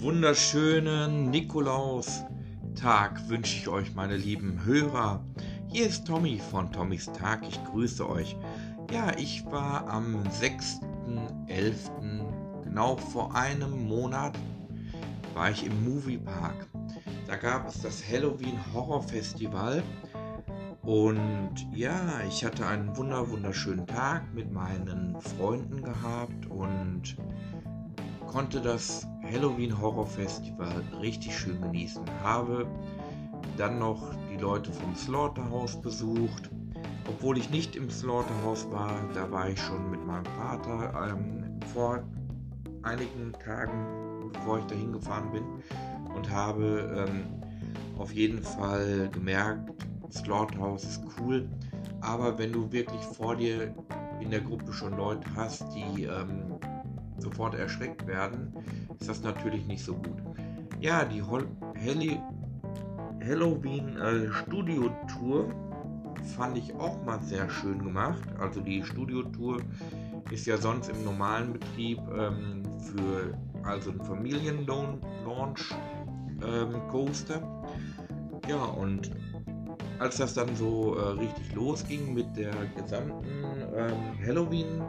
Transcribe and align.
Wunderschönen 0.00 1.30
Nikolaustag 1.30 3.28
wünsche 3.28 3.56
ich 3.56 3.66
euch, 3.66 3.96
meine 3.96 4.16
lieben 4.16 4.64
Hörer. 4.64 5.24
Hier 5.66 5.88
ist 5.88 6.06
Tommy 6.06 6.38
von 6.38 6.70
Tommys 6.70 7.06
Tag. 7.06 7.40
Ich 7.48 7.58
grüße 7.64 8.08
euch. 8.08 8.36
Ja, 8.92 9.10
ich 9.18 9.44
war 9.46 9.88
am 9.88 10.22
6.11., 10.40 12.62
genau 12.62 12.96
vor 12.96 13.34
einem 13.34 13.88
Monat, 13.88 14.38
war 15.34 15.50
ich 15.50 15.66
im 15.66 15.84
Moviepark. 15.84 16.68
Da 17.26 17.34
gab 17.34 17.68
es 17.68 17.82
das 17.82 18.00
Halloween 18.08 18.60
Horror 18.72 19.02
Festival. 19.02 19.82
Und 20.82 21.66
ja, 21.74 22.20
ich 22.28 22.44
hatte 22.44 22.64
einen 22.64 22.96
wunder 22.96 23.28
wunderschönen 23.28 23.88
Tag 23.88 24.32
mit 24.32 24.52
meinen 24.52 25.20
Freunden 25.20 25.82
gehabt 25.82 26.46
und 26.46 27.16
konnte 28.28 28.60
das 28.60 29.08
Halloween 29.30 29.78
Horror 29.78 30.06
Festival 30.06 30.82
richtig 31.00 31.36
schön 31.36 31.60
genießen. 31.60 32.02
Habe 32.22 32.66
dann 33.56 33.78
noch 33.78 34.14
die 34.32 34.36
Leute 34.36 34.72
vom 34.72 34.94
Slaughterhouse 34.94 35.80
besucht. 35.80 36.50
Obwohl 37.08 37.38
ich 37.38 37.50
nicht 37.50 37.76
im 37.76 37.90
Slaughterhouse 37.90 38.70
war, 38.70 39.00
da 39.14 39.30
war 39.30 39.48
ich 39.48 39.60
schon 39.60 39.90
mit 39.90 40.04
meinem 40.06 40.26
Vater 40.26 41.10
ähm, 41.10 41.58
vor 41.72 42.02
einigen 42.82 43.32
Tagen, 43.44 44.30
bevor 44.32 44.58
ich 44.58 44.64
dahin 44.66 44.92
gefahren 44.92 45.30
bin 45.32 45.44
und 46.14 46.30
habe 46.30 47.06
ähm, 47.08 47.24
auf 47.98 48.12
jeden 48.12 48.42
Fall 48.42 49.08
gemerkt, 49.12 49.70
Slaughterhouse 50.10 50.84
ist 50.84 51.02
cool, 51.20 51.48
aber 52.00 52.38
wenn 52.38 52.52
du 52.52 52.70
wirklich 52.72 53.02
vor 53.02 53.36
dir 53.36 53.74
in 54.20 54.30
der 54.30 54.40
Gruppe 54.40 54.72
schon 54.72 54.96
Leute 54.96 55.28
hast, 55.34 55.64
die 55.74 56.04
ähm, 56.04 56.58
sofort 57.18 57.54
erschreckt 57.54 58.06
werden, 58.06 58.52
ist 58.98 59.08
das 59.08 59.22
natürlich 59.22 59.66
nicht 59.66 59.84
so 59.84 59.94
gut. 59.94 60.22
Ja, 60.80 61.04
die 61.04 61.22
Hol 61.22 61.46
Heli 61.74 62.20
Halloween 63.20 63.96
äh, 63.96 64.32
Studio 64.32 64.90
Tour 65.08 65.52
fand 66.36 66.56
ich 66.56 66.74
auch 66.74 67.04
mal 67.04 67.20
sehr 67.20 67.48
schön 67.50 67.78
gemacht. 67.78 68.22
Also 68.38 68.60
die 68.60 68.82
Studio 68.82 69.22
Tour 69.22 69.58
ist 70.30 70.46
ja 70.46 70.56
sonst 70.56 70.88
im 70.88 71.04
normalen 71.04 71.52
Betrieb 71.52 71.98
ähm, 72.16 72.62
für 72.78 73.36
also 73.64 73.90
ein 73.90 74.00
Familien-Launch 74.00 75.74
ähm, 76.42 76.74
Coaster. 76.90 77.42
Ja, 78.48 78.62
und 78.64 79.10
als 79.98 80.16
das 80.16 80.34
dann 80.34 80.54
so 80.54 80.96
äh, 80.96 81.00
richtig 81.20 81.54
losging 81.54 82.14
mit 82.14 82.36
der 82.36 82.52
gesamten 82.76 83.26
ähm, 83.74 84.26
Halloween 84.26 84.82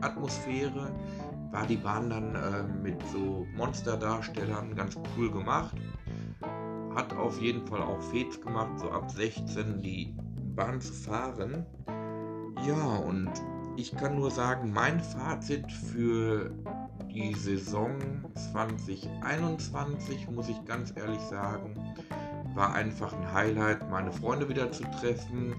Atmosphäre 0.00 0.92
war 1.50 1.66
die 1.66 1.76
Bahn 1.76 2.10
dann 2.10 2.34
äh, 2.34 2.62
mit 2.82 3.00
so 3.12 3.46
Monsterdarstellern 3.56 4.74
ganz 4.74 4.96
cool 5.16 5.30
gemacht. 5.30 5.76
Hat 6.94 7.12
auf 7.16 7.40
jeden 7.40 7.66
Fall 7.66 7.82
auch 7.82 8.00
Fets 8.02 8.40
gemacht, 8.40 8.78
so 8.78 8.90
ab 8.90 9.10
16 9.10 9.80
die 9.82 10.14
Bahn 10.54 10.80
zu 10.80 10.92
fahren. 10.92 11.64
Ja, 12.66 12.96
und 12.96 13.30
ich 13.76 13.96
kann 13.96 14.16
nur 14.16 14.30
sagen, 14.30 14.72
mein 14.72 15.00
Fazit 15.00 15.70
für 15.70 16.50
die 17.12 17.34
Saison 17.34 17.96
2021, 18.52 20.30
muss 20.30 20.48
ich 20.48 20.64
ganz 20.64 20.92
ehrlich 20.96 21.20
sagen, 21.20 21.74
war 22.54 22.74
einfach 22.74 23.12
ein 23.12 23.32
Highlight, 23.32 23.90
meine 23.90 24.12
Freunde 24.12 24.48
wieder 24.48 24.70
zu 24.70 24.84
treffen, 24.84 25.54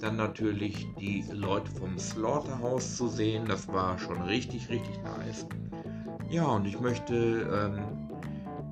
dann 0.00 0.16
natürlich 0.16 0.86
die 0.98 1.24
Leute 1.32 1.70
vom 1.70 1.98
Slaughterhouse 1.98 2.96
zu 2.96 3.08
sehen. 3.08 3.46
Das 3.46 3.68
war 3.68 3.98
schon 3.98 4.22
richtig, 4.22 4.68
richtig 4.68 5.00
nice. 5.02 5.46
Ja, 6.30 6.46
und 6.46 6.66
ich 6.66 6.80
möchte 6.80 7.14
ähm, 7.14 8.08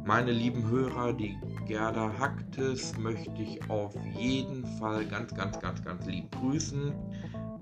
meine 0.04 0.32
lieben 0.32 0.68
Hörer, 0.68 1.12
die 1.12 1.36
Gerda 1.66 2.10
Hacktes, 2.18 2.96
möchte 2.98 3.42
ich 3.42 3.60
auf 3.68 3.94
jeden 4.16 4.64
Fall 4.78 5.04
ganz, 5.04 5.34
ganz, 5.34 5.58
ganz, 5.60 5.82
ganz 5.84 6.06
lieb 6.06 6.30
grüßen, 6.40 6.94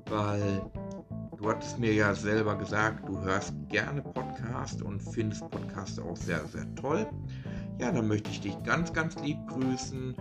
weil 0.09 0.63
du 1.37 1.51
hattest 1.51 1.79
mir 1.79 1.93
ja 1.93 2.15
selber 2.15 2.57
gesagt, 2.57 3.09
du 3.09 3.21
hörst 3.21 3.53
gerne 3.69 4.03
Podcast 4.03 4.81
und 4.83 5.01
findest 5.01 5.49
Podcast 5.51 6.01
auch 6.01 6.17
sehr, 6.17 6.45
sehr 6.47 6.73
toll. 6.77 7.07
Ja, 7.79 7.91
dann 7.91 8.09
möchte 8.09 8.31
ich 8.31 8.41
dich 8.41 8.63
ganz, 8.63 8.93
ganz 8.93 9.17
lieb 9.23 9.39
grüßen 9.49 10.15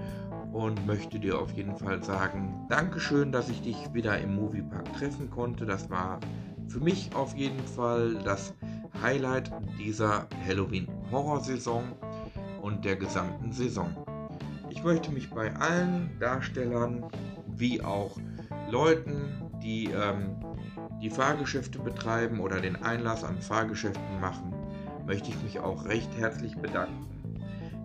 und 0.55 0.85
möchte 0.87 1.19
dir 1.19 1.37
auf 1.37 1.51
jeden 1.51 1.75
Fall 1.75 2.01
sagen, 2.01 2.65
Dankeschön, 2.69 3.33
dass 3.33 3.49
ich 3.49 3.61
dich 3.61 3.75
wieder 3.93 4.17
im 4.19 4.35
Moviepark 4.35 4.93
treffen 4.93 5.29
konnte. 5.29 5.65
Das 5.65 5.89
war 5.89 6.21
für 6.69 6.79
mich 6.79 7.13
auf 7.13 7.35
jeden 7.35 7.59
Fall 7.67 8.15
das 8.23 8.53
Highlight 9.01 9.51
dieser 9.77 10.29
Halloween-Horror-Saison 10.47 11.83
und 12.61 12.85
der 12.85 12.95
gesamten 12.95 13.51
Saison. 13.51 13.93
Ich 14.69 14.81
möchte 14.81 15.11
mich 15.11 15.29
bei 15.29 15.53
allen 15.57 16.17
Darstellern 16.21 17.03
wie 17.47 17.81
auch 17.81 18.17
Leuten, 18.71 19.51
die 19.61 19.87
ähm, 19.87 20.37
die 21.01 21.09
Fahrgeschäfte 21.09 21.79
betreiben 21.79 22.39
oder 22.39 22.61
den 22.61 22.77
Einlass 22.77 23.25
an 23.25 23.41
Fahrgeschäften 23.41 24.21
machen, 24.21 24.53
möchte 25.05 25.31
ich 25.31 25.43
mich 25.43 25.59
auch 25.59 25.83
recht 25.83 26.17
herzlich 26.17 26.55
bedanken. 26.55 27.05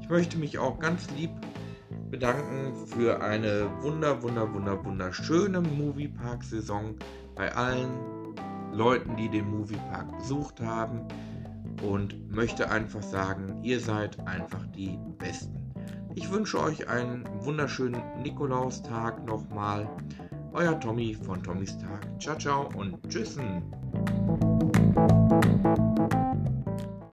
Ich 0.01 0.09
möchte 0.09 0.39
mich 0.39 0.61
auch 0.61 0.79
ganz 0.79 1.11
lieb 1.19 1.31
bedanken 2.11 2.75
für 2.87 3.23
eine 3.23 3.71
wunder, 3.83 4.23
wunder, 4.23 4.53
wunder, 4.53 4.85
wunderschöne 4.85 5.61
Moviepark-Saison 5.61 6.97
bei 7.35 7.55
allen 7.55 7.91
Leuten, 8.73 9.17
die 9.17 9.29
den 9.29 9.49
Moviepark 9.51 10.19
besucht 10.19 10.61
haben 10.61 11.07
und 11.83 12.31
möchte 12.31 12.71
einfach 12.71 13.03
sagen, 13.03 13.63
ihr 13.63 13.81
seid 13.81 14.19
einfach 14.27 14.67
die 14.77 14.99
Besten. 15.19 15.73
Ich 16.15 16.31
wünsche 16.31 16.61
euch 16.61 16.89
einen 16.89 17.25
wunderschönen 17.41 18.03
Nikolaustag 18.23 19.25
nochmal. 19.27 19.89
Euer 20.53 20.79
Tommy 20.81 21.15
von 21.15 21.43
Tommys 21.43 21.79
Tag. 21.79 22.21
Ciao, 22.21 22.37
ciao 22.37 22.69
und 22.77 22.99
tschüssen. 23.09 23.63